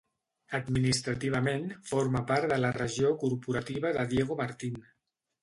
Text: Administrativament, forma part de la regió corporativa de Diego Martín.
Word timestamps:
Administrativament, 0.59 1.67
forma 1.89 2.23
part 2.33 2.49
de 2.53 2.57
la 2.65 2.73
regió 2.79 3.13
corporativa 3.25 3.93
de 4.01 4.09
Diego 4.17 4.41
Martín. 4.43 4.83